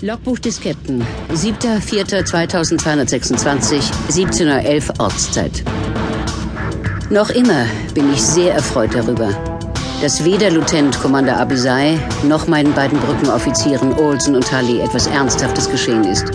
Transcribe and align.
Logbuch 0.00 0.40
des 0.40 0.60
Captain. 0.60 1.06
7.4.2226, 1.32 3.80
17.11 4.10 4.88
Uhr 4.88 5.00
Ortszeit. 5.00 5.62
Noch 7.10 7.30
immer 7.30 7.66
bin 7.94 8.12
ich 8.12 8.20
sehr 8.20 8.54
erfreut 8.54 8.92
darüber, 8.94 9.28
dass 10.02 10.24
weder 10.24 10.50
Lieutenant 10.50 11.00
Commander 11.00 11.38
Abisai 11.38 11.96
noch 12.24 12.48
meinen 12.48 12.74
beiden 12.74 12.98
Brückenoffizieren 12.98 13.92
Olsen 13.94 14.34
und 14.34 14.48
Tully 14.48 14.80
etwas 14.80 15.06
Ernsthaftes 15.06 15.70
geschehen 15.70 16.02
ist. 16.04 16.26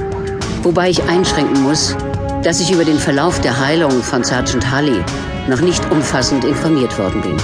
Wobei 0.64 0.90
ich 0.90 1.04
einschränken 1.04 1.62
muss, 1.62 1.98
dass 2.44 2.62
ich 2.62 2.72
über 2.72 2.86
den 2.86 2.98
Verlauf 2.98 3.42
der 3.42 3.60
Heilung 3.60 4.02
von 4.02 4.24
Sergeant 4.24 4.74
Hully 4.74 5.04
noch 5.50 5.60
nicht 5.60 5.92
umfassend 5.92 6.46
informiert 6.46 6.98
worden 6.98 7.22
bin. 7.22 7.36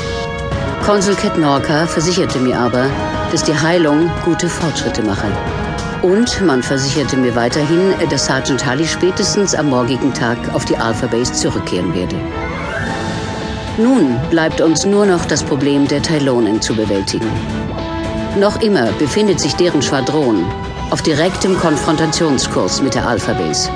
Konsul 0.86 1.16
Cat 1.16 1.38
Norca 1.38 1.86
versicherte 1.88 2.40
mir 2.40 2.58
aber, 2.58 2.90
dass 3.32 3.44
die 3.44 3.60
Heilung 3.60 4.10
gute 4.24 4.48
Fortschritte 4.48 5.02
mache. 5.02 5.28
Und 6.02 6.42
man 6.46 6.62
versicherte 6.62 7.18
mir 7.18 7.36
weiterhin, 7.36 7.94
dass 8.10 8.26
Sergeant 8.26 8.66
Hully 8.66 8.86
spätestens 8.86 9.56
am 9.56 9.70
morgigen 9.70 10.14
Tag 10.14 10.38
auf 10.54 10.66
die 10.66 10.78
Alpha 10.78 11.08
Base 11.08 11.34
zurückkehren 11.34 11.94
werde. 11.96 12.16
Nun 13.78 14.20
bleibt 14.30 14.62
uns 14.62 14.86
nur 14.86 15.06
noch 15.06 15.26
das 15.26 15.44
Problem 15.44 15.88
der 15.88 16.02
Tylonen 16.02 16.62
zu 16.62 16.76
bewältigen. 16.76 17.30
Noch 18.40 18.62
immer 18.62 18.92
befindet 18.94 19.40
sich 19.40 19.56
deren 19.56 19.82
Schwadron 19.82 20.46
auf 20.92 21.02
direktem 21.02 21.58
Konfrontationskurs 21.58 22.82
mit 22.82 22.96
der 22.96 23.08
Alpha 23.08 23.34
Base. 23.34 23.70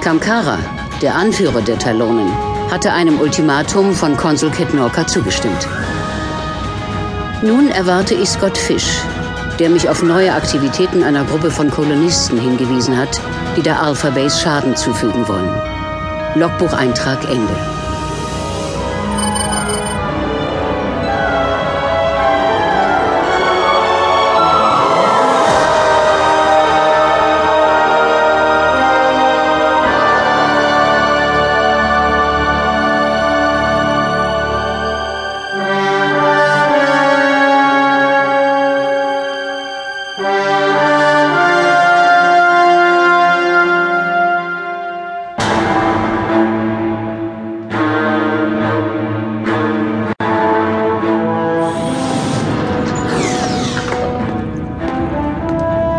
Kamkara, 0.00 0.58
der 1.02 1.14
Anführer 1.14 1.60
der 1.62 1.78
Tylonen, 1.78 2.30
hatte 2.70 2.92
einem 2.92 3.20
Ultimatum 3.20 3.94
von 3.94 4.16
Konsul 4.16 4.50
Ketnorka 4.50 5.06
zugestimmt. 5.06 5.66
Nun 7.42 7.70
erwarte 7.70 8.14
ich 8.14 8.28
Scott 8.28 8.56
Fish, 8.56 9.00
der 9.58 9.70
mich 9.70 9.88
auf 9.88 10.02
neue 10.02 10.34
Aktivitäten 10.34 11.02
einer 11.02 11.24
Gruppe 11.24 11.50
von 11.50 11.70
Kolonisten 11.70 12.38
hingewiesen 12.38 12.96
hat, 12.96 13.20
die 13.56 13.62
der 13.62 13.80
Alpha 13.80 14.10
Base 14.10 14.38
Schaden 14.38 14.76
zufügen 14.76 15.26
wollen. 15.28 15.50
Logbucheintrag 16.34 17.24
Ende. 17.30 17.85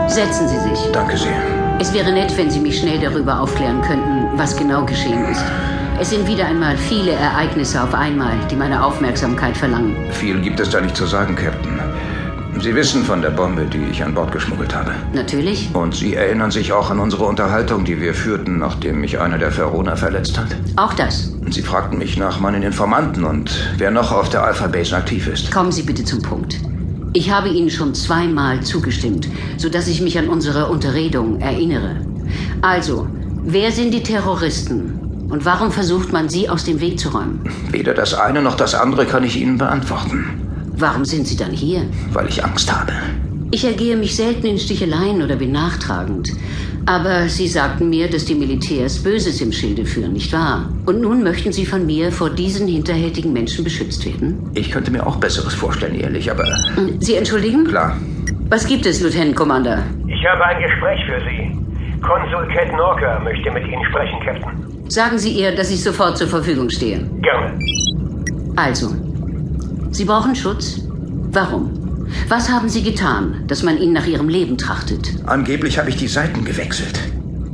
Setzen 0.07 0.47
Sie 0.47 0.57
sich. 0.59 0.91
Danke 0.93 1.17
sehr. 1.17 1.35
Es 1.79 1.93
wäre 1.93 2.11
nett, 2.11 2.35
wenn 2.37 2.49
Sie 2.49 2.59
mich 2.59 2.79
schnell 2.79 2.99
darüber 2.99 3.39
aufklären 3.39 3.81
könnten, 3.81 4.27
was 4.37 4.55
genau 4.55 4.85
geschehen 4.85 5.25
ist. 5.25 5.43
Es 5.99 6.09
sind 6.11 6.27
wieder 6.27 6.45
einmal 6.45 6.77
viele 6.77 7.11
Ereignisse 7.11 7.81
auf 7.83 7.93
einmal, 7.93 8.33
die 8.49 8.55
meine 8.55 8.83
Aufmerksamkeit 8.83 9.57
verlangen. 9.57 9.95
Viel 10.11 10.39
gibt 10.41 10.59
es 10.59 10.69
da 10.69 10.79
nicht 10.79 10.95
zu 10.95 11.05
sagen, 11.05 11.35
Captain. 11.35 11.79
Sie 12.59 12.73
wissen 12.73 13.03
von 13.03 13.21
der 13.21 13.29
Bombe, 13.29 13.65
die 13.65 13.83
ich 13.91 14.03
an 14.03 14.15
Bord 14.15 14.31
geschmuggelt 14.31 14.73
habe. 14.73 14.91
Natürlich. 15.13 15.69
Und 15.73 15.93
Sie 15.93 16.15
erinnern 16.15 16.49
sich 16.49 16.73
auch 16.73 16.89
an 16.89 16.99
unsere 16.99 17.25
Unterhaltung, 17.25 17.83
die 17.85 18.01
wir 18.01 18.13
führten, 18.15 18.57
nachdem 18.57 19.01
mich 19.01 19.19
einer 19.19 19.37
der 19.37 19.55
Verona 19.55 19.95
verletzt 19.95 20.39
hat? 20.39 20.55
Auch 20.75 20.93
das. 20.93 21.33
Sie 21.49 21.61
fragten 21.61 21.99
mich 21.99 22.17
nach 22.17 22.39
meinen 22.39 22.63
Informanten 22.63 23.23
und 23.25 23.51
wer 23.77 23.91
noch 23.91 24.11
auf 24.11 24.29
der 24.29 24.43
Alpha 24.43 24.67
Base 24.67 24.95
aktiv 24.95 25.27
ist. 25.27 25.51
Kommen 25.51 25.71
Sie 25.71 25.83
bitte 25.83 26.03
zum 26.03 26.21
Punkt. 26.21 26.57
Ich 27.13 27.31
habe 27.31 27.49
Ihnen 27.49 27.69
schon 27.69 27.95
zweimal 27.95 28.61
zugestimmt, 28.61 29.27
sodass 29.57 29.87
ich 29.87 30.01
mich 30.01 30.17
an 30.19 30.29
unsere 30.29 30.67
Unterredung 30.67 31.39
erinnere. 31.39 32.01
Also, 32.61 33.07
wer 33.43 33.71
sind 33.71 33.93
die 33.93 34.03
Terroristen? 34.03 34.99
Und 35.29 35.43
warum 35.45 35.71
versucht 35.71 36.13
man, 36.13 36.29
sie 36.29 36.47
aus 36.47 36.63
dem 36.63 36.79
Weg 36.79 36.99
zu 36.99 37.09
räumen? 37.09 37.41
Weder 37.71 37.93
das 37.93 38.13
eine 38.13 38.41
noch 38.41 38.55
das 38.55 38.73
andere 38.75 39.05
kann 39.05 39.23
ich 39.23 39.37
Ihnen 39.39 39.57
beantworten, 39.57 40.25
Warum 40.79 41.05
sind 41.05 41.27
sie 41.27 41.35
dann 41.35 41.51
hier? 41.51 41.81
weil 42.13 42.27
ich 42.29 42.43
Angst 42.45 42.71
habe. 42.71 42.93
Ich 43.49 43.65
ergehe 43.65 43.97
mich 43.97 44.15
selten 44.15 44.45
in 44.45 44.59
Sticheleien 44.59 45.23
oder 45.23 45.35
bin 45.37 45.51
nachtragend. 45.51 46.29
Aber 46.85 47.27
Sie 47.27 47.47
sagten 47.47 47.89
mir, 47.89 48.09
dass 48.09 48.25
die 48.25 48.35
Militärs 48.35 49.03
Böses 49.03 49.41
im 49.41 49.51
Schilde 49.51 49.85
führen, 49.85 50.13
nicht 50.13 50.31
wahr? 50.31 50.71
Und 50.85 51.01
nun 51.01 51.23
möchten 51.23 51.51
Sie 51.51 51.65
von 51.65 51.85
mir 51.85 52.11
vor 52.11 52.29
diesen 52.29 52.67
hinterhältigen 52.67 53.33
Menschen 53.33 53.63
beschützt 53.63 54.05
werden? 54.05 54.49
Ich 54.53 54.71
könnte 54.71 54.91
mir 54.91 55.05
auch 55.05 55.17
Besseres 55.17 55.53
vorstellen, 55.53 55.99
ehrlich, 55.99 56.31
aber 56.31 56.45
Sie 56.99 57.15
entschuldigen? 57.15 57.65
klar. 57.65 57.97
Was 58.49 58.65
gibt 58.65 58.85
es, 58.85 59.01
Lieutenant 59.01 59.35
Commander? 59.35 59.83
Ich 60.07 60.25
habe 60.25 60.45
ein 60.45 60.61
Gespräch 60.61 60.99
für 61.05 61.19
Sie. 61.29 62.01
Konsul 62.01 62.47
Cat 62.53 62.71
Norker 62.77 63.19
möchte 63.21 63.51
mit 63.51 63.63
Ihnen 63.67 63.83
sprechen, 63.89 64.19
Captain. 64.23 64.89
Sagen 64.89 65.17
Sie 65.17 65.31
ihr, 65.33 65.53
dass 65.53 65.69
ich 65.69 65.83
sofort 65.83 66.17
zur 66.17 66.27
Verfügung 66.27 66.69
stehe. 66.69 66.99
Gerne. 67.21 67.59
Also, 68.55 68.95
Sie 69.91 70.05
brauchen 70.05 70.33
Schutz? 70.33 70.79
Warum? 71.33 71.76
Was 72.27 72.49
haben 72.49 72.69
Sie 72.69 72.83
getan, 72.83 73.43
dass 73.47 73.63
man 73.63 73.77
Ihnen 73.77 73.93
nach 73.93 74.05
Ihrem 74.05 74.29
Leben 74.29 74.57
trachtet? 74.57 75.15
Angeblich 75.25 75.77
habe 75.77 75.89
ich 75.89 75.97
die 75.97 76.07
Seiten 76.07 76.45
gewechselt. 76.45 76.99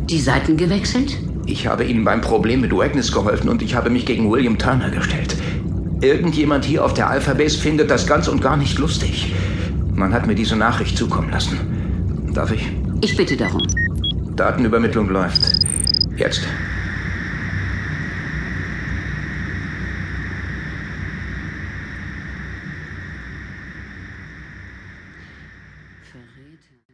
Die 0.09 0.19
Seiten 0.19 0.57
gewechselt? 0.57 1.17
Ich 1.45 1.67
habe 1.67 1.83
Ihnen 1.83 2.03
beim 2.03 2.21
Problem 2.21 2.61
mit 2.61 2.71
Wagnis 2.71 3.11
geholfen 3.11 3.49
und 3.49 3.61
ich 3.61 3.75
habe 3.75 3.89
mich 3.89 4.05
gegen 4.05 4.31
William 4.31 4.57
Turner 4.57 4.89
gestellt. 4.89 5.35
Irgendjemand 6.01 6.65
hier 6.65 6.83
auf 6.83 6.93
der 6.93 7.09
Alpha 7.09 7.33
Base 7.33 7.57
findet 7.57 7.89
das 7.89 8.07
ganz 8.07 8.27
und 8.27 8.41
gar 8.41 8.57
nicht 8.57 8.77
lustig. 8.77 9.33
Man 9.93 10.13
hat 10.13 10.27
mir 10.27 10.35
diese 10.35 10.55
Nachricht 10.55 10.97
zukommen 10.97 11.31
lassen. 11.31 11.57
Darf 12.33 12.51
ich? 12.51 12.71
Ich 13.01 13.15
bitte 13.15 13.37
darum. 13.37 13.61
Datenübermittlung 14.35 15.09
läuft. 15.09 15.41
Jetzt. 16.17 16.41
verräter 26.13 26.83